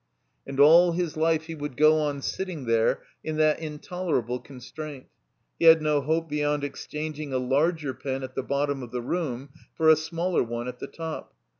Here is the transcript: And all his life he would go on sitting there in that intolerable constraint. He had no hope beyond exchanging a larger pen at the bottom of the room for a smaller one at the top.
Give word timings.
And 0.47 0.59
all 0.59 0.93
his 0.93 1.15
life 1.15 1.43
he 1.43 1.53
would 1.53 1.77
go 1.77 1.99
on 1.99 2.23
sitting 2.23 2.65
there 2.65 3.03
in 3.23 3.37
that 3.37 3.59
intolerable 3.59 4.39
constraint. 4.39 5.05
He 5.59 5.65
had 5.65 5.79
no 5.79 6.01
hope 6.01 6.27
beyond 6.27 6.63
exchanging 6.63 7.31
a 7.33 7.37
larger 7.37 7.93
pen 7.93 8.23
at 8.23 8.33
the 8.33 8.41
bottom 8.41 8.81
of 8.81 8.89
the 8.89 9.03
room 9.03 9.49
for 9.75 9.89
a 9.89 9.95
smaller 9.95 10.41
one 10.41 10.67
at 10.67 10.79
the 10.79 10.87
top. 10.87 11.35